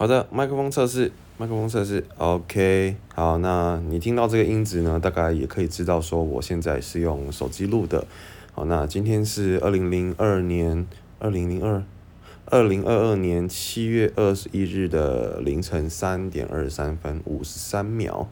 [0.00, 8.06] 好的，麦克风测试，麦克风测试，OK，好，那你听到这个音质呢，大概也可以知道说我现在是用手机录的。
[8.54, 10.86] 好，那今天是二零零二年
[11.18, 11.84] 二零零二
[12.46, 18.26] 二零二二年七月二十一日的凌晨三点二十三分五十三秒。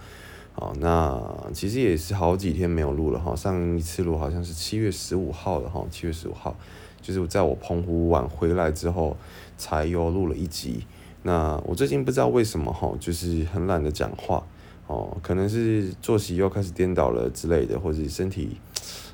[0.54, 1.22] 好，那
[1.52, 6.56] 其实也是好几天没有录了哈，上一次录好像是七月十五号的哈，七月十五号，
[7.02, 9.14] 就是在我澎湖玩回来之后
[9.58, 10.86] 才又录了一集。
[11.22, 14.42] 那我最近不知道为什么哈，就是很懒得讲话
[14.86, 18.56] 哦，可能是作息又开始颠倒了之类的，或者身体。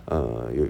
[0.07, 0.67] 呃，有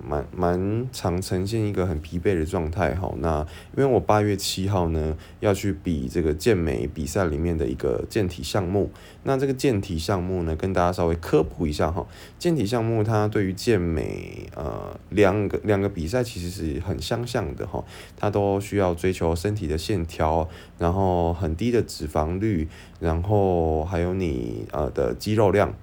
[0.00, 3.12] 蛮蛮常呈现一个很疲惫的状态哈。
[3.18, 3.40] 那
[3.76, 8.90] 因为我八月七号呢要去比这个健美比赛里面的一个健体项目。
[9.24, 12.06] 那这个健体项目呢，跟大家稍微科普一下哈。
[12.38, 17.84] 健体项目它对于健美呃两个两个比赛其实是很相像的哈。
[18.16, 22.68] 它都需要追求身体的线条，然后很低的脂肪率，
[23.00, 25.74] 然后还有你呃的肌肉量。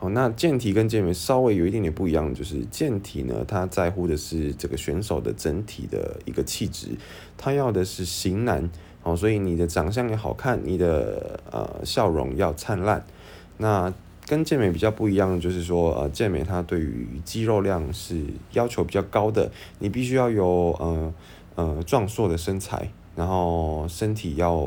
[0.00, 6.88] 哦，那健体跟健美稍微有一点点不一样，就是健体呢，它在乎的是这个选手的整体的一个气质，
[7.36, 8.70] 他要的是型男，
[9.02, 13.04] 哦，所以你的长相要好看，你的呃笑容要灿烂。
[13.58, 13.92] 那
[14.26, 21.14] 跟健美比较不一样，就是说呃健美它对于肌肉量是要求比较高的，你必须要有呃
[21.56, 24.66] 呃壮硕的身材，然后身体要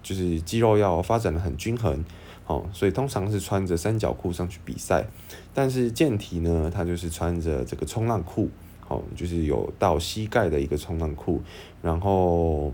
[0.00, 2.04] 就是肌肉要发展的很均衡。
[2.46, 5.06] 哦，所以通常是穿着三角裤上去比赛，
[5.54, 8.50] 但是健体呢，它就是穿着这个冲浪裤，
[8.86, 11.40] 哦，就是有到膝盖的一个冲浪裤，
[11.80, 12.70] 然后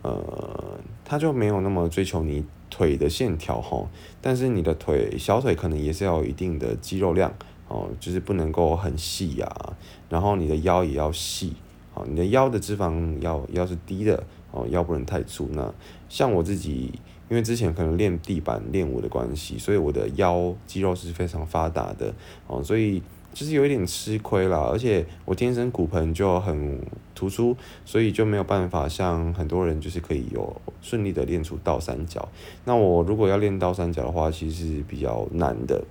[0.00, 3.86] 呃，它就没有那么追求你腿的线条哈，
[4.22, 7.30] 但是你的腿小腿可能也是要有一定的肌肉量，
[7.68, 9.76] 哦，就是不能够很细呀，
[10.08, 11.54] 然后你的腰也要细，
[11.92, 15.74] 哦，你的腰的脂肪要要是低的，哦，腰不能太粗，那
[16.08, 16.98] 像我自己。
[17.30, 22.12] 因为之前可能练地板练舞的关系，所以我的腰肌肉是非常发达的
[22.48, 23.00] 哦，所以
[23.32, 24.68] 就是有一点吃亏啦。
[24.70, 26.80] 而且我天生骨盆就很
[27.14, 32.28] 突出，所以就没有办法像很多人就是可以有顺利的练出倒三角。
[32.64, 35.84] 那我如果要练倒三角的话，其实是比较难的。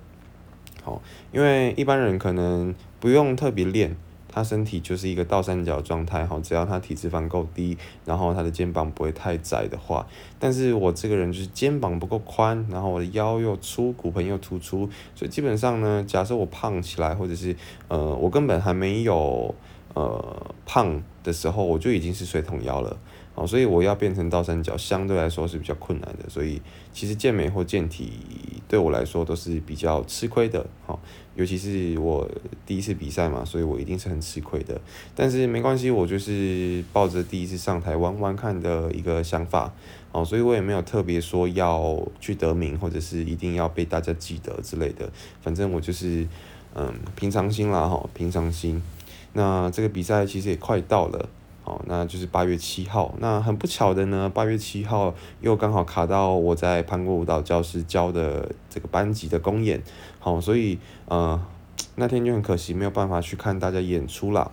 [0.82, 1.00] 好，
[1.32, 3.96] 因为一般人可能不用特别练。
[4.32, 10.06] 他身体就是一个倒三角状态，哈，只要他体脂肪够低，然后他的肩膀不会太窄的话，
[10.38, 17.56] 但是我这个人就是肩膀不够宽，然后我的腰又粗，骨盆又突出，所以基本上呢，假设我胖起来，或者是
[17.88, 19.54] 呃，我根本还没有
[19.94, 22.96] 呃胖的时候，我就已经是水桶腰了。
[23.34, 26.28] 哦，所以我要变成倒三角，相对来说是比较困难的。
[26.28, 26.60] 所以
[26.92, 28.12] 其实健美或健体
[28.68, 30.66] 对我来说都是比较吃亏的。
[30.86, 30.98] 哦，
[31.36, 32.28] 尤其是我
[32.66, 34.78] 第一次比赛嘛，所以我一定是很吃亏的。
[35.14, 39.72] 但是没关系，我就是抱着第一次上台玩玩看的一个想法。
[40.12, 45.08] 哦，所以我也没有特别说要去得名，或者是一定要被大家记得之类的。
[45.40, 46.26] 反正我就是
[46.74, 48.82] 嗯平常心啦，哈，平常心。
[49.32, 51.28] 那这个比赛其实也快到了。
[51.70, 53.14] 哦，那就是八月七号。
[53.18, 59.80] 那很不巧的呢，八月七号又刚好卡到我在潘国舞蹈教室教的这个班级的公演。
[60.18, 61.40] 好，所以呃
[61.94, 64.50] 那天就很可惜没有办法去看大家演出啦。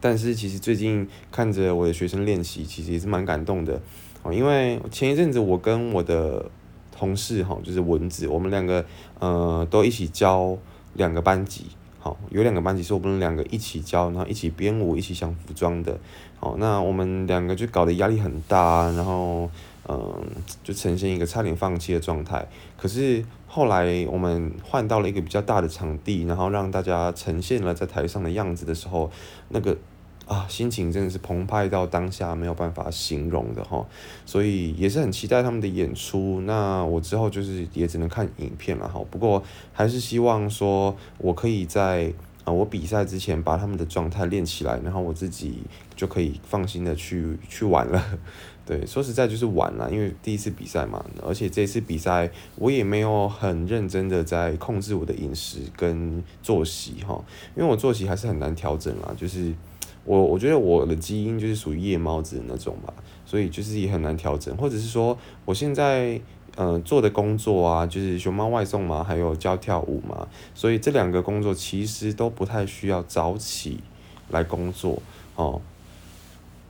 [0.00, 3.80] 但是其实最近看着我的学生练习，其实也是蛮感动的。
[4.22, 6.48] 哦，因为前一阵子我跟我的
[6.96, 8.84] 同事哈，就是蚊子，我们两个
[9.18, 10.56] 呃都一起教
[10.94, 11.66] 两个班级。
[12.04, 15.96] 好，有两个班级是我们两个一起教，然后一起编舞，一起想服装的。
[16.40, 19.48] 好，那我们两个就搞得压力很大，然后
[19.88, 20.20] 嗯，
[20.64, 22.44] 就呈现一个差点放弃的状态。
[22.76, 29.08] 可是后来我们换到了一个比较大的场地，然后让大家呈现了在台上的样子的时候，
[29.50, 29.78] 那个。
[30.32, 33.86] 啊，心情真的是澎湃到当下没有办法形容的哈，
[34.24, 36.40] 所以也是很期待他们的演出。
[36.46, 38.98] 那我之后就是也只能看影片了哈。
[39.10, 39.42] 不过
[39.74, 42.10] 还是希望说我可以在
[42.44, 45.58] 啊我比赛之前把他们的状态练起来，然后我自己
[45.94, 48.02] 就可以放心的去去玩了。
[48.64, 57.22] 对，说实在就是玩了，因为第一次比赛嘛，而且这次比赛我也没有很认真的在控制我的饮食跟作息哈，
[57.54, 59.52] 因为我作息还是很难调整啦，就是。
[60.04, 62.92] 我我觉得我的基因就是属于夜猫子那种吧，
[63.24, 66.20] 所以就是也很难调整，或者是说我现在
[66.56, 73.78] 呃做的工作啊，就是熊猫外送嘛，还有教跳舞嘛，所以这两个工作其实都不太需要早起
[74.30, 75.00] 来工作
[75.36, 75.60] 哦，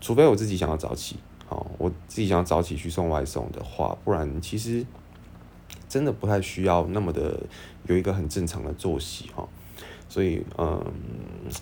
[0.01, 1.17] 除非我自己想要早起，
[1.49, 4.85] 哦，我自己想要早起去送外送的话，不然其实
[5.89, 7.41] 真的不太需要那么的
[7.87, 9.49] 有一个很正常的作息哈。
[10.09, 10.79] 所以，嗯，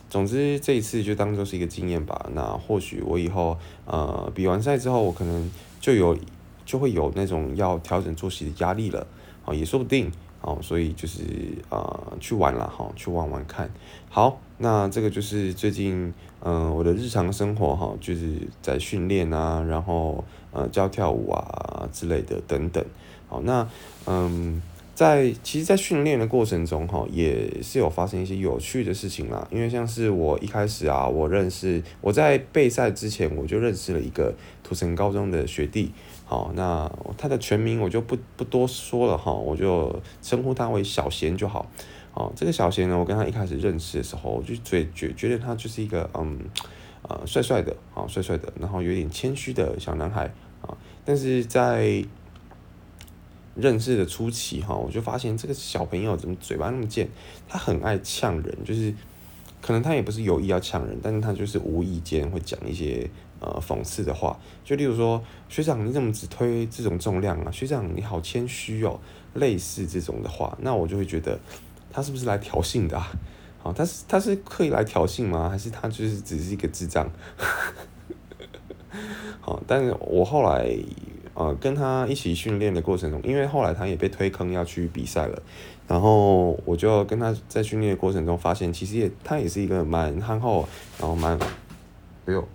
[0.09, 2.29] 总之这一次就当做是一个经验吧。
[2.35, 5.51] 那或许我以后，呃，比完赛之后，我可能
[5.81, 6.17] 就有
[6.65, 9.07] 就会有那种要调整作息的压力了，
[9.45, 11.23] 啊，也说不定，哦，所以就是
[11.69, 13.71] 呃去玩了哈，去玩玩看。
[14.09, 16.13] 好，那这个就是最近
[16.43, 22.85] 嗯我的日常生活哈，就是在训练啊，然后呃教跳舞啊之类的等等。
[23.29, 23.69] 好，那
[24.07, 24.61] 嗯。
[25.01, 29.49] 在其实，在训练的过程中，哈，也是有发生一些有趣的事情啦。
[29.51, 35.91] 因为像是我一开始啊，我认识我在备赛之前，我就认识了一个土城高中的学弟，
[36.27, 36.87] 好，那
[37.17, 41.67] 他的全名我就不不多说了哈，我就称呼他为小贤就好。
[42.13, 46.39] 哦，这个小贤呢，我跟他一开始认识的时候，我就觉觉觉得他就是一个嗯，
[47.09, 50.31] 呃，帅帅的，啊，帅帅的，然后有点谦虚的小男孩
[50.61, 50.77] 啊，
[51.07, 52.05] 但是在
[53.57, 57.09] 认识的初期哈，我就发现这个小朋友怎么嘴巴那么贱，
[57.49, 58.95] 他很爱呛人，就是
[59.61, 63.11] 可能他也不是有意要呛人，但是他就是无意间会讲一些
[63.41, 67.51] 呃讽刺的话，就例如说学长你怎么只推这种重量啊？
[67.51, 69.01] 学长你好谦虚哦，
[69.35, 71.39] 类似这种的话，那我就会觉得
[71.93, 73.13] 他是不是来挑衅的啊？
[73.63, 75.49] 好，他是他是刻意来挑衅吗？
[75.51, 77.11] 还是他就是只是一个智障？
[79.41, 80.79] 好， 但是我后来。
[81.41, 85.43] 呃，跟他一起训练的过程中，因为后来他也被推坑要去比赛了，
[85.89, 91.39] 然后我就跟他在训练的过程中发现，其实也他也是一个蛮憨厚，然后蛮，
[92.27, 92.47] 哎呦，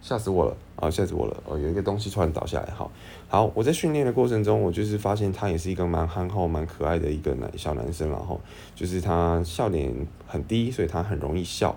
[0.00, 1.36] 吓死我了啊，吓死我了！
[1.44, 2.88] 哦，有一个东西突然倒下来，好，
[3.26, 8.40] 好，我在训练的过程中，我就是发现他也是一个蛮憨厚、蛮可爱的一个男小男生，然后
[8.76, 9.92] 就是他笑点
[10.28, 11.76] 很低，所以他很容易笑，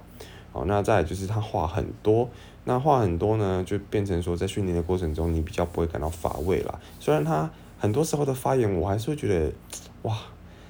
[0.52, 2.30] 好，那再就是他话很多。
[2.66, 6.80] 那话很多呢，就变成说在训练的过程中，你比较不会感到乏味啦。
[7.00, 9.52] 虽然他很多时候的发言，我还是会觉得，
[10.04, 10.18] 哇，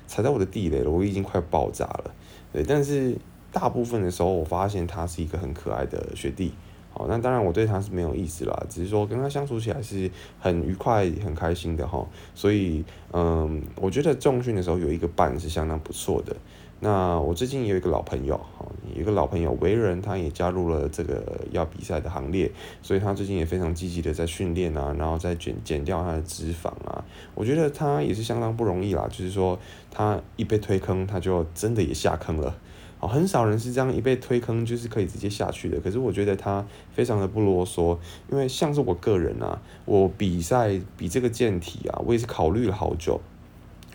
[0.08, 2.14] 踩在我的地雷了，我已经快爆炸了。
[2.52, 3.16] 对，但是
[3.52, 6.54] 大部分的时候，我发现他是一个很可爱的学弟。
[6.96, 10.10] 好，那当然我对他是没有意思啦，只是说跟他相处起来是
[10.40, 12.08] 很愉快、很开心的哈。
[12.36, 16.36] 所以，嗯，我觉得重训的时候有一个伴是相当不错的。
[16.84, 22.52] 那我最近有一个老朋友，哈，有一个老朋友为人，他也加入了这个要比赛的行列，
[22.82, 29.58] 所以他最近也非常积极的在训练啊，然后再减减掉他的脂肪啊，我觉得他也是相当不容易啦，就是说
[29.90, 32.54] 他一被推坑，他就真的也下坑了，
[33.00, 37.98] 哦，很少人是这样一被推坑就是可以直接下去的，可是我觉得他非常的不啰嗦，
[38.30, 43.22] 因为像是我个人啊，我比赛比这个健体啊，我也是考虑了好久。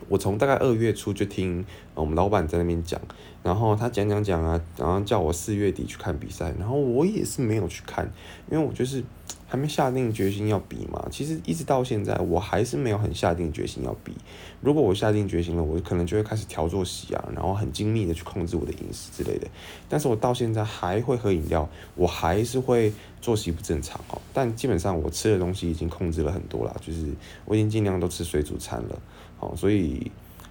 [0.09, 1.65] 我从大概二月初就听
[1.95, 3.01] 我们老板在那边讲，
[3.43, 8.11] 然后他讲讲讲啊，然后叫我四月底去看比赛，然后我也是没有去看，
[8.51, 9.03] 因为我就是
[9.47, 11.07] 还没下定决心要比嘛。
[11.11, 14.13] 其实一直到现在，我还是没有很下定决心要比。
[14.61, 19.47] 如果我下定决心了，我可能就会开始调作息啊，然后很精密的去控制我的饮食之类的。
[19.89, 24.21] 但是我到现在还会喝饮料，我还是会作息不正常哦。
[24.35, 27.07] 但基本上我吃的东西已经控制了很多了，就是
[27.45, 29.01] 我已经尽量都吃水煮餐了。
[29.38, 30.11] 好，所以，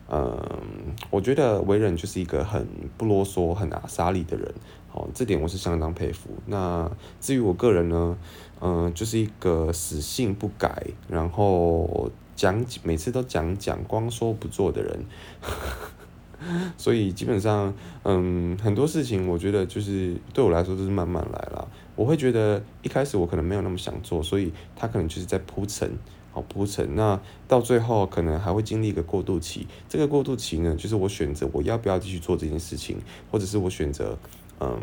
[0.10, 0.40] 嗯，
[1.10, 2.66] 我觉得为人就是一个很
[2.98, 4.54] 不啰嗦、很阿莎利的人，
[4.90, 6.30] 好，这点我是相当佩服。
[6.46, 6.90] 那
[7.20, 8.18] 至于我个人呢，
[8.62, 15.06] 嗯，就是一个死性不改，然后讲每次都讲讲，光说不做的人，
[16.78, 17.74] 所以基本上，
[18.04, 21.68] 嗯，很多事情我觉得就是对我来说都是慢慢来啦。
[21.98, 25.92] 我会觉得一开始我可能没有那么想做，所以他可能就是在铺陈。
[26.42, 29.68] 铺陈，那到最后可能还会经历一个过渡期。
[29.88, 32.98] 这个过渡期呢，就是我选择我要不要继续做这件事情，
[33.32, 34.18] 或者是我选择，
[34.60, 34.80] 嗯，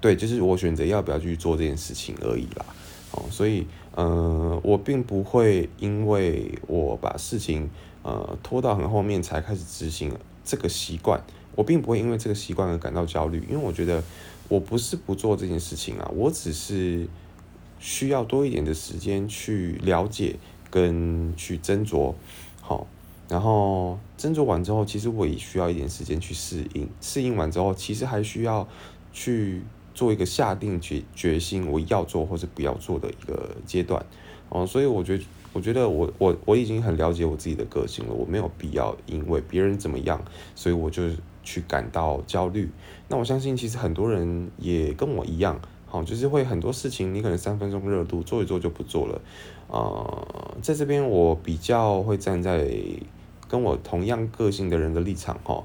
[0.00, 2.64] 对，就是我选择要不要继续做这件事情而已啦。
[3.12, 3.66] 哦，所以，
[3.96, 7.70] 嗯，我并不会因为我把事情
[8.02, 10.12] 呃拖到很后面才开始执行
[10.44, 11.22] 这个习惯，
[11.54, 14.02] 我并不会因为这个习惯而感到焦虑，因为我觉得
[14.48, 17.08] 我不是不做这件事情啊，我只是。
[17.86, 20.34] 需要多一点的时间去了解
[20.70, 22.12] 跟去斟酌，
[22.60, 22.84] 好，
[23.28, 26.88] 然后斟酌完之后，其实我也需要一点时间去适应。
[27.00, 28.66] 适应完之后，其实还需要
[29.12, 29.62] 去
[29.94, 34.04] 做一个下定决决心，我要做或者不要做的一个阶段。
[34.48, 40.20] 哦，所以我觉得，我觉得我我我已经很了解我自己的个性了，我没有必要因为别人怎么样，
[40.56, 41.04] 所以我就
[41.44, 42.68] 去感到焦虑。
[43.06, 45.60] 那我相信，其实很多人也跟我一样。
[45.88, 49.20] 好，就是会很多事情，你可能三分钟热度做一做就不做了，
[49.68, 52.68] 呃，在这边我比较会站在
[53.48, 55.62] 跟我同样个性的人的立场哈，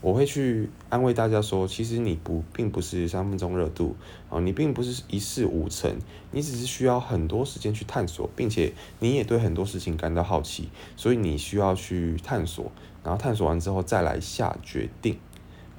[0.00, 3.94] 我会去安慰大家说，其实你不并不是三分钟热度
[4.28, 5.96] 啊，你并不是一事无成，
[6.32, 12.72] 你只是需要很多时间去探索，并且你也对很多事情感到好奇，所以你需要去探索，
[13.04, 15.16] 然后探索完之后再来下决定，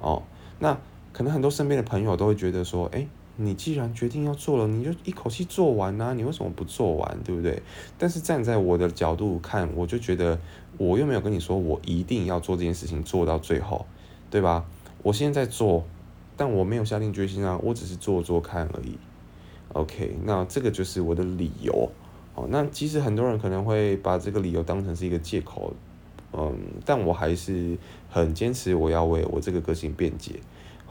[0.00, 0.22] 哦，
[0.60, 0.78] 那
[1.12, 3.06] 可能很多身边的朋友都会觉得说，哎。
[3.44, 6.14] 你既然决定要做了，你就一口气做完啊！
[6.14, 7.62] 你为什么不做完，对不对？
[7.98, 10.38] 但是站在我的角度看，我就觉得
[10.78, 13.86] 我又没有跟你说我一定要做这件事情做到最后，
[14.30, 14.64] 对吧？
[15.02, 15.84] 我现在做，
[16.36, 18.96] 但我没有下定决心啊，我只是做做看而已。
[19.72, 21.90] OK，那这个就是我的理由。
[22.34, 25.74] 哦，那其实很多人可能会把这个理由当成是一个借口，
[26.32, 26.56] 嗯，
[26.86, 27.76] 但我还是
[28.08, 30.40] 很坚持我要为我这个个性辩解。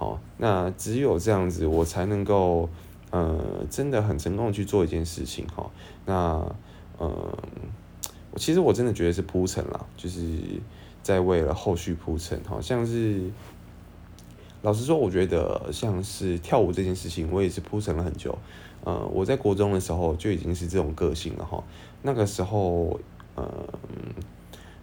[0.02, 2.68] 好，那只有这样子，我才能够，
[3.12, 5.70] 呃，真的很成功的去做一件事情哈。
[6.08, 6.56] 那，
[7.00, 7.14] 嗯，
[8.36, 10.40] 其实我真的觉得是铺陈啦，就是
[11.04, 12.42] 在为了后续铺陈。
[12.46, 13.30] 好像是，
[14.64, 18.36] 老实说，我觉得像是跳舞这件事情，我也是铺陈了很久。
[18.84, 21.64] 呃，我在国中的时候就已经是这种个性了哈。
[22.02, 23.00] 那个时候，
[23.36, 23.48] 呃，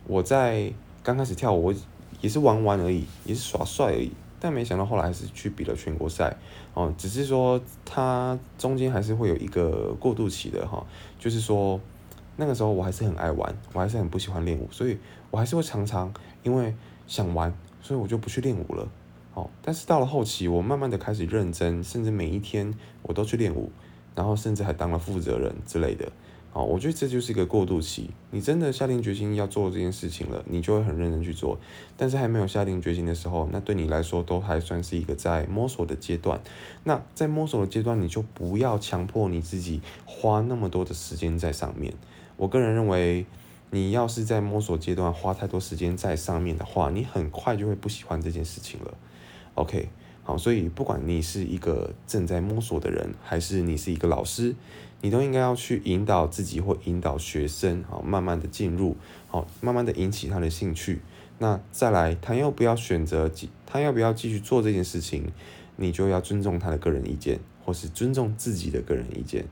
[0.07, 0.73] 我在
[1.03, 1.75] 刚开始跳舞，我
[2.21, 4.13] 也是玩玩而已，也是耍帅而已。
[4.41, 6.37] 但没想到后来还是去比了全国赛，
[6.75, 10.87] 哦，只是说它中间还是会有一个过渡期的哈，
[11.19, 11.81] 就是说
[12.37, 14.97] 那个时候我还是很爱玩，我还是很不喜欢练舞，所以
[15.31, 16.75] 我还是会常常因为
[17.07, 18.89] 想玩，所以我就不去练舞了，
[19.35, 23.73] 哦，但是到了后期，我慢慢的开始认真，甚至每一天我都去练舞，
[24.15, 26.11] 然后甚至还当了负责人之类的。
[26.51, 28.11] 好，我觉得这就是一个过渡期。
[28.31, 31.59] 你真的下定决心要做这件事情了，你就会很认真去做。
[31.97, 36.41] 但是还没有下定决心的时候，那对你来说都还算是一个在摸索的阶段。
[36.85, 41.93] 那在摸索的阶段，你就不要强迫你自己花那么多的时间在上面。
[42.37, 43.27] 我个人认为，
[43.71, 48.95] 你要是在摸索阶段花太多时间在上面的话，你很快就会不喜欢这件事情了。
[49.55, 49.91] OK，
[50.25, 54.55] 好，所以不管你是一个正在摸索的人，还是你是一个老师。
[55.01, 58.97] 你都应该要去引导自己或引导学生，好，慢慢的进入，
[59.29, 61.01] 好，慢慢的引起他的兴趣。
[61.39, 65.31] 那再来，他要不要选择继，他要不要继续做这件事情，
[65.77, 69.47] 你就要尊重他的个人意见，或是尊重自己的个人意见。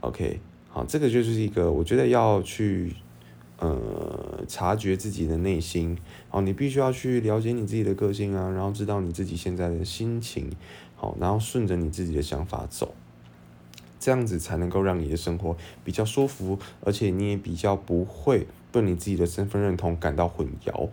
[0.00, 2.96] OK，好，这个就是一个我觉得要去，
[3.60, 5.96] 呃，察觉自己的内心，
[6.28, 10.50] 好，你必须要去了解你自己的个性啊，然后知道你自己现在的心情，
[10.96, 12.92] 好，然后顺着你自己的想法走。
[14.02, 20.88] 这样子才能够让你的生活比较舒服，而且你也比较不会对你自己的身份认同感到混淆。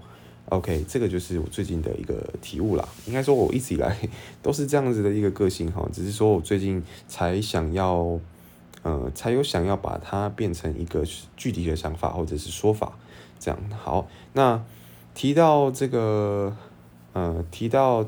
[0.50, 2.88] OK，这个就是我最近的一个体悟啦。
[3.08, 3.98] 应该说，我一直以来
[4.44, 8.20] 都是这样子的一个个性哈，只是说我最近才想要，
[8.84, 11.04] 呃，才有想要把它变成一个
[11.36, 12.94] 具体的想法或者是说法。
[13.40, 14.64] 这样好，那
[15.16, 16.56] 提到这个，
[17.14, 18.08] 呃，提到。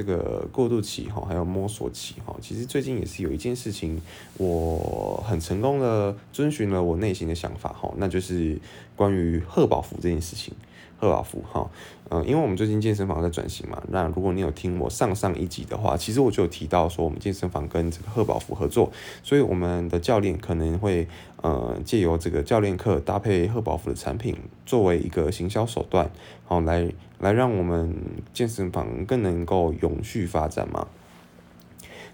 [0.00, 4.00] 这个过渡期哈，还有摸索期哈，其实最近也是有一件事情，
[4.38, 8.58] 我很成功的遵循了我内心的想法哈，那就是
[8.96, 10.54] 关于贺宝福这件事情。
[11.00, 11.70] 贺宝福哈，
[12.10, 18.92] 嗯，因为我们最近健身房在转型嘛，那如果你有听我上上一集的话，其实我就有提到说我们健身房跟这个贺宝福合作，
[19.22, 21.08] 所以我们的教练可能会
[21.40, 26.10] 呃借由这个教练课搭配贺宝福的产品，作为一个行销手段，
[26.44, 27.96] 好来来让我们
[28.34, 30.86] 健身房更能够永续发展嘛。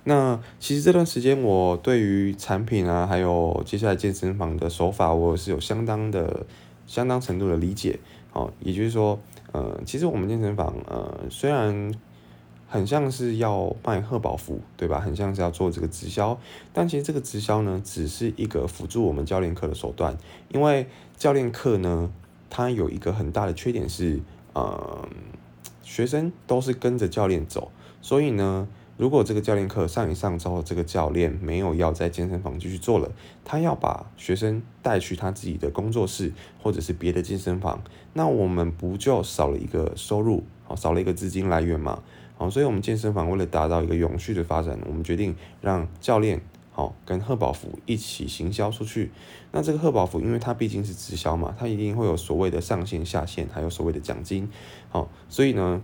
[0.05, 6.47] 那其实这段时间我对于产品啊，还有接下来健身房的手法，我是有相当的
[6.87, 7.99] 相当程度的理解。
[8.37, 9.19] 哦，也就是说，
[9.53, 11.91] 呃，其实我们健身房，呃，虽然
[12.69, 15.01] 很像是要卖贺宝福，对吧？
[15.01, 16.39] 很像是要做这个直销，
[16.75, 20.15] 但其实这个直销呢，只是一个辅助我们教练课的手段。
[20.51, 22.11] 因为教练课呢，
[22.51, 24.21] 它有一个很大的缺点是，
[24.53, 25.09] 呃，
[25.83, 27.71] 学生都是跟着教练走，
[28.03, 28.69] 所以呢。
[28.97, 33.13] 如果这个教练课上一上之后，这个教练没有要在健身房继续做了，
[33.45, 37.83] 他要把学生带去他自己的工作室或者是别的健身房，
[38.15, 42.03] 那我们不就少了一个收入，好少了一个资金来源嘛？
[42.39, 46.41] 好，所以我们健身房为了达到一个永续的发展，我们决定让教练
[46.73, 49.11] 好跟贺宝福一起行销出去。
[49.53, 54.49] 那这个贺宝福，因为它毕竟是直销嘛，它一定会有所谓的上限、下限，还有所谓的奖金。
[54.89, 55.83] 好，所以呢，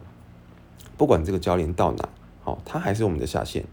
[0.97, 2.09] 不管这个教练到哪。
[2.45, 3.65] 好，它还是我们的下线，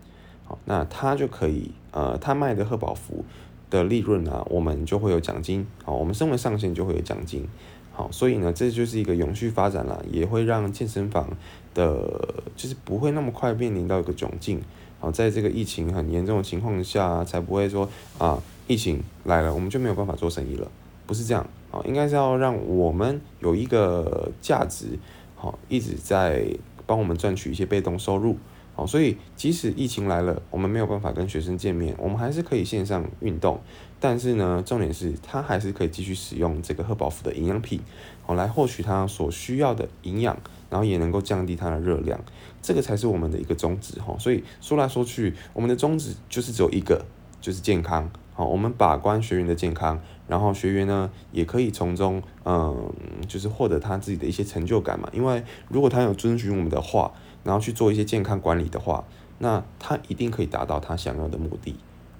[0.46, 3.26] 好，那它就可以，呃，它卖的贺宝福
[3.72, 7.48] 的利润啊，我们就会有奖金，好，我们身为上线就会有奖金，
[7.92, 11.28] 好，所以呢，这就是一个永续发展了，也会让健身房
[11.74, 14.62] 的，就是不会那么快面临到一个窘境，
[15.00, 20.70] 好，在这个疫情很严重的情况下，才不会说啊，疫情来了，我们就没有办法做生意了，
[21.08, 25.00] 不是这样，好，应该是要让我们有一个价值，
[25.36, 26.46] 好，一直在
[26.86, 28.38] 帮我们赚取一些被动收入。
[28.79, 33.59] 好，所以即使疫情来了，我们没有办法跟学生见面，我们还是可以线上运动。
[34.00, 37.81] 但是呢，重点是他还是可以继续使用这个贺宝福的营养品，
[38.25, 40.38] 好来获取他所需要的营养，
[40.69, 42.17] 然后也能够降低它的热量。
[42.62, 44.15] 这个才是我们的一个宗旨哈。
[44.17, 47.03] 所以说来说去，我们的宗旨就是只有一个，
[47.41, 48.09] 就是健康。
[48.33, 52.93] 好，我们把关学员的健康，然后学员呢也可以从中嗯，
[53.27, 55.09] 就是获得他自己的一些成就感嘛。
[55.12, 57.12] 因为如果他有遵循我们的话。
[57.43, 59.03] 然后去做一些健康管理的话，
[59.38, 61.75] 那他一定可以达到他想要的目的。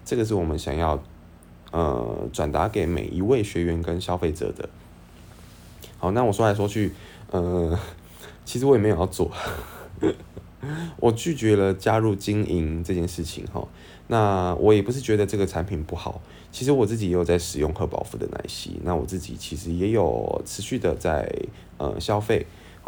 [0.06, 1.04] 这个是我们想要
[1.72, 4.70] 呃转达给每一位学员跟消费者的。
[5.98, 6.94] 好，那我说来说去，
[7.30, 7.78] 呃，
[8.46, 9.30] 其实我也没有要做，
[10.98, 13.68] 我拒绝了加入经营这件事情哈。
[14.08, 16.22] 那我也不是觉得这个产品不好，
[16.52, 21.32] 其实我自己也有在使用贺宝福的奶昔，那我自己其实也有持续的在
[21.78, 22.48] 呃消费。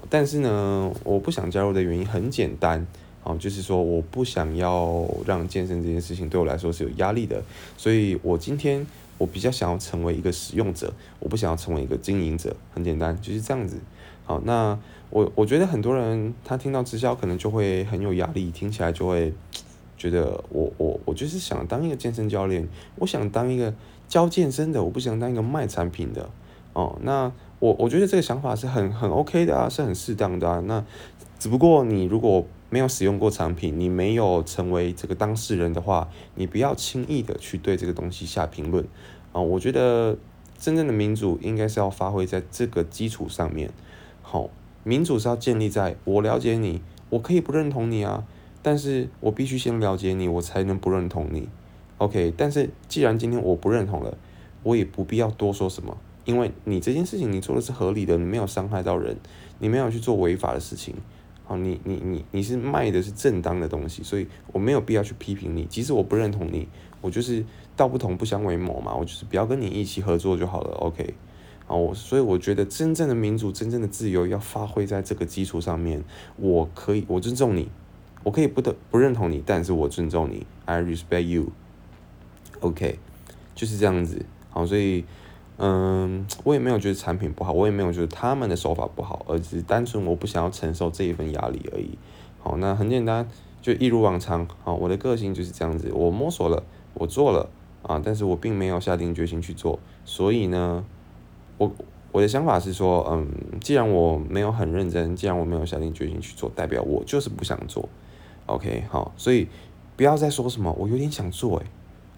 [0.09, 2.85] 但是呢，我不想加入的原因很简单，
[3.23, 7.41] 哦，就是说我不想要让健身这件事情对我来说是有压力的，
[7.77, 8.85] 所以我今天
[9.17, 13.77] 我比较想要成为一个使用者，我不想要成为一个经营者，很简单，就是这样子。
[14.23, 14.77] 好，那
[15.09, 19.33] 我我觉得很多人他听到直销可能就会很有压力，听起来就会
[19.97, 23.73] 觉得我我我就是想当一个健身教练，我想当一个
[24.07, 26.29] 教健身的，我不想当一个卖产品的，
[26.73, 27.31] 哦，那。
[27.61, 30.59] 我我觉得这个想法是很很 OK 的啊，是很适当的啊。
[30.65, 30.83] 那
[31.37, 38.83] 只不过你如果没有使用过产品，你没有成为这个当事人的话，你不要轻易的去对这个东西下评论
[39.31, 39.39] 啊。
[39.39, 40.17] 我觉得
[40.57, 43.69] 真正的民主应该是要发挥在这个基础上面。
[44.23, 44.49] 好，
[44.83, 48.23] 民主是要建立在我了解你，我可以不认同你啊，
[48.63, 51.47] 但是我必须先了解你，我才能不认同你。
[51.99, 54.17] OK，但是既然今天我不认同了，
[54.63, 55.95] 我也不必要多说什么。
[56.23, 59.17] 因为你这件事情你做的是合理的，你没有伤害到人，
[59.59, 60.93] 你没有去做违法的事情，
[61.45, 65.65] 好，你你你你是卖的是正当的东西，所以我没有必要去批评你。
[65.65, 66.67] 即使我不认同你，
[67.01, 67.43] 我就是
[67.75, 70.75] 道不同不相为谋嘛，我就是不要跟你一起合作就好了。
[70.75, 71.15] OK，
[71.65, 76.03] 好，我所以我觉得真正的民主、真正的自由要发挥在这个基础上面。
[76.37, 77.67] 我可以，我尊重你，
[78.23, 81.47] 我可以不得不认同你，但是我尊重你，I respect you。
[82.59, 82.99] OK，
[83.55, 84.23] 就是这样子。
[84.51, 85.03] 好，所以。
[85.63, 91.99] 嗯，我也没有觉得产品不好，我也没有觉得他们的手法不好，而只是单纯我不想要承受这一份压力而已。
[92.39, 93.29] 好，那很简单，
[93.61, 94.47] 就一如往常。
[94.63, 96.63] 好，我的个性就是这样子，我摸索了，
[96.95, 97.47] 我做了
[97.83, 99.77] 啊，但是我并没有下定决心去做。
[100.03, 100.83] 所以呢，
[101.59, 101.71] 我
[102.11, 103.27] 我的想法是说，嗯，
[103.61, 107.87] 既然我没有很认真，既然我没有下定决心去做，代表我就是不想做。
[108.47, 109.47] OK，好，所以
[109.95, 111.65] 不要再说什么我有点想做，诶，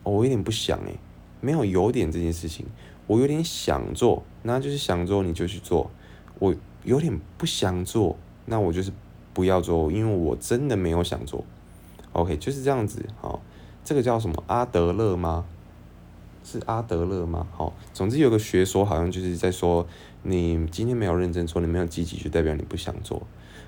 [0.03, 0.95] 我有点不想，诶，
[1.41, 2.65] 没有有点这件事情。
[3.07, 5.89] 我有点想做，那就是想做你就去做。
[6.39, 8.91] 我有点不想做，那我就是
[9.33, 11.43] 不要做，因为我真的没有想做。
[12.11, 13.05] OK，就是这样子。
[13.19, 13.41] 好，
[13.83, 15.45] 这个叫什么阿德勒吗？
[16.43, 17.47] 是阿德勒吗？
[17.51, 19.87] 好，总之有个学说好像就是在说，
[20.23, 23.21] 你今天没有认真做，你没有积极，就代表你不想做。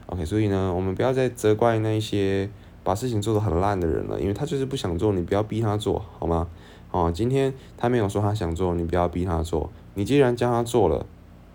[0.07, 2.49] OK，所以呢，我们不要再责怪那一些
[2.83, 6.47] 把事情做得很烂的人了，因为他就是不想做，你不要逼他做好吗？
[6.95, 9.69] 哦，今天他没有说他想做，你不要逼他做。
[9.95, 11.05] 你既然叫他做了，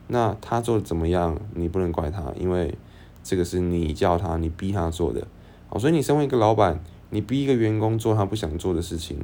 [0.09, 2.75] 那他做的怎么样，你不能怪他，因为
[3.23, 5.27] 这个是你叫他，你逼他做的。
[5.71, 9.19] 哦，所以你身为一个老板，你逼一个员工做他不想做的事情，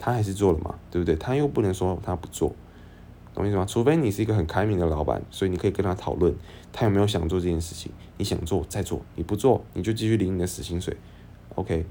[0.00, 1.14] 他还是做了嘛，对不对？
[1.14, 2.52] 他又不能说他不做，
[3.32, 3.64] 懂意思吗？
[3.64, 6.34] 除非你是一个很开明的老板，所以你可以跟他讨论，
[6.72, 7.92] 他有没有想做这件事情。
[8.18, 10.96] 你想做再做，你不做你就继续领你的死薪水。
[11.54, 11.86] OK，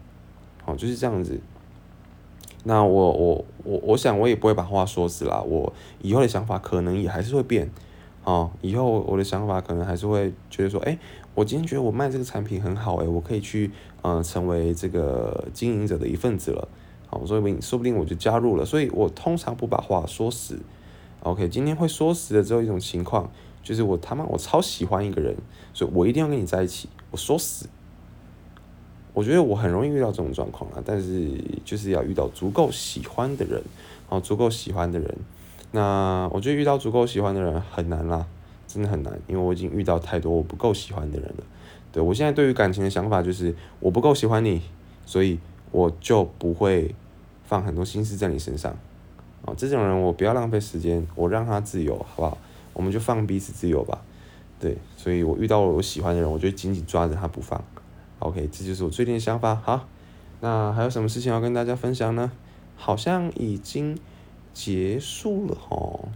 [0.65, 1.39] 好，就是这样子。
[2.67, 7.69] 那我我我我想我也不会把话说死啦，我以后的想法可能也还是会变，
[8.23, 10.97] 哦，以后我的想法可能还是会觉得说，哎，
[11.35, 13.69] 我今天觉得我卖这个产品很好，哎，我可以去
[14.01, 16.67] 嗯成为这个经营者的一份子了，
[17.05, 20.57] 好，我说不定说不定我就加入了，所以我通常不把话说死
[21.21, 23.29] ，OK，今天会说死的只有一种情况，
[23.61, 25.35] 就是我他妈我超喜欢一个人，
[25.71, 27.69] 所以我一定要跟你在一起，我说死。
[29.15, 31.31] 我觉得我很容易遇到这种状况啊，但是
[31.63, 33.63] 就是要遇到足够喜欢的人，
[34.09, 35.17] 哦，足够喜欢的人。
[35.71, 38.27] 那我觉得遇到足够喜欢的人很难啦，
[38.67, 41.43] 真的很难，因为我已经遇到太多我不够喜欢的人了。
[41.93, 44.61] 对我现在对于感情的想法就是我不够喜欢你，
[45.05, 45.39] 所以
[45.71, 46.93] 我就不会
[47.45, 48.77] 放很多心思在你身上。
[49.43, 52.37] 哦，这种人我不要浪费时间，我让他自由，好不好？
[52.73, 54.01] 我们就放彼此自由吧。
[54.59, 57.63] 对，所以我遇到我喜欢的人，我就紧紧抓着他不放。
[58.19, 59.55] OK，这就是我最近的想法。
[59.55, 59.87] 好，
[60.41, 62.31] 那还有什么事情要跟大家分享呢？
[62.77, 63.97] 好像已经
[64.53, 66.09] 结束了哈，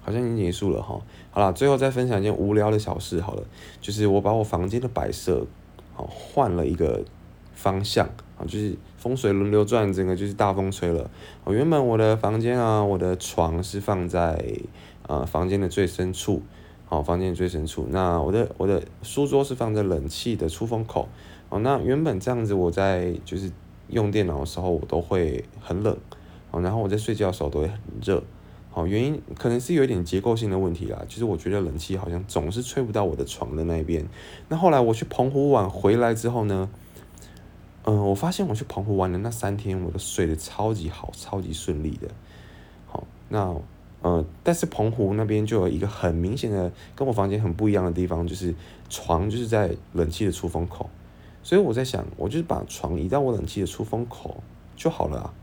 [0.00, 1.00] 好像已经结束了哈。
[1.30, 3.44] 好了，最后再分享一件无聊的小事好了，
[3.80, 5.46] 就是我把我房间的摆设，
[5.94, 7.04] 好换了一个
[7.52, 11.10] 方向啊，就是风水轮流转，整个就是大风吹了。
[11.44, 14.42] 我原本我的房间啊，我的床是放在
[15.06, 16.42] 呃房间的最深处，
[16.88, 17.86] 好，房间最深处。
[17.90, 21.06] 那我的我的书桌是放在冷气的出风口。
[21.50, 23.50] 哦，那原本这样子，我在就是
[23.88, 25.96] 用电脑的时候，我都会很冷，
[26.50, 28.22] 哦，然后我在睡觉的时候都会很热，
[28.70, 34.06] 好，原因可能是有一点结构性的问题啦，就是我觉得冷气好像总是吹不到我的床的那一边。
[34.48, 36.68] 那后来我去澎湖玩回来之后呢，
[37.84, 42.08] 嗯，我发现我去澎湖玩的那三天，我都睡得超级好，超级顺利的。
[42.86, 43.54] 好，那
[44.00, 48.54] 呃，但是澎湖那边就有一个很明显的跟我房间很不一样的地方，就是
[48.88, 50.88] 床就是在冷气的出风口。
[51.42, 54.36] 所以我在想，我就是把床移到我冷气的出风口
[54.76, 55.34] 就好了啊。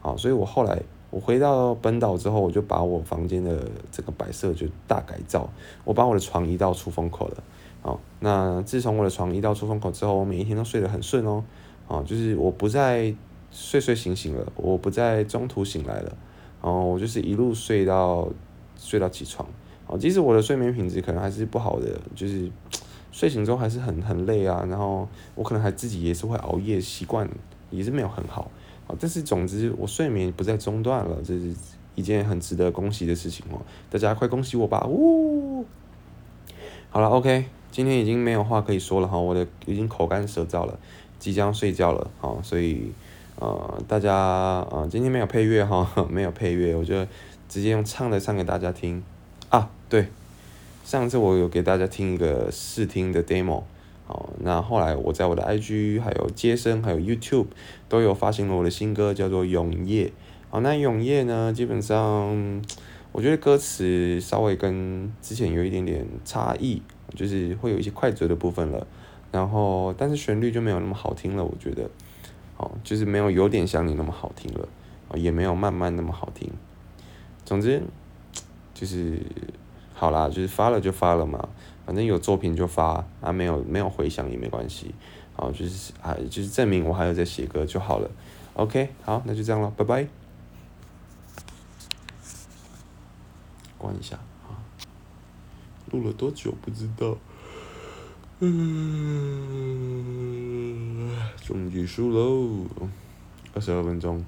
[0.00, 5.48] 好，所以我后来我回到本岛之后，我就把我房间的这个摆设就大改造，
[5.84, 7.42] 我把我的床移到出风口了。
[7.80, 11.44] 好，那自从我的床移到出风口之后，我每一天都睡得很顺哦。
[11.88, 13.14] 啊，就是我不再
[13.50, 16.16] 睡睡醒醒了，我不再中途醒来了，
[16.62, 18.28] 然后我就是一路睡到
[18.76, 19.48] 睡到起床。
[19.86, 22.50] 哦，即使我的睡眠品质可能还是不好的，就是。
[23.12, 27.28] 睡醒之后还是很很累啊，然后我可能还自己也是会熬夜，习惯
[27.68, 28.50] 也是没有很好
[28.88, 28.96] 啊。
[28.98, 31.54] 但是总之我睡眠不再中断了，这是
[31.94, 33.60] 一件很值得恭喜的事情哦。
[33.90, 34.86] 大家快恭喜我吧！
[34.88, 35.66] 呜，
[36.88, 40.78] 好了，OK，今天已经没有话可以说了哈，我的已经口干舌燥了，
[41.18, 42.92] 即将睡觉了好，所以
[43.42, 44.14] 呃大家
[44.70, 46.94] 呃今天没有配乐哈， 没有配乐，我就
[47.48, 49.02] 直接用唱的唱给大家听
[49.48, 50.06] 啊，对。
[50.84, 53.62] 上次我有给大家听一个试听的 demo，
[54.06, 57.46] 好，那后来我在我的 IG 还有接生还有 YouTube
[57.88, 60.06] 都有发行了我的新歌，叫做《永夜》。
[60.50, 62.62] 好，那《永夜》呢，基本上
[63.12, 66.82] 我觉得歌词稍微跟之前有一点点差异，
[67.14, 68.86] 就是会有一些快嘴的部分了。
[69.30, 71.88] 然后，但是旋律就没有那么好听了，我觉得，
[72.62, 74.66] 哦，就是没有有点想你那么好听了，
[75.08, 76.50] 哦也没有慢慢那么好听。
[77.44, 77.82] 总之，
[78.72, 79.20] 就是。
[79.94, 81.48] 好啦，就是发了就发了嘛，
[81.86, 84.92] 反正有作品就发啊，没有没有回响也没关系，
[85.36, 88.10] 好，就是啊，就是证明我还有在写歌就好了。
[88.54, 90.08] OK，好，那就这样了，拜拜。
[93.78, 94.16] 关一下
[94.48, 94.58] 啊，
[95.92, 97.16] 录了多久不知道，
[98.44, 98.50] 嗯，
[101.44, 102.66] 终于输喽，
[103.54, 104.24] 二十二分钟。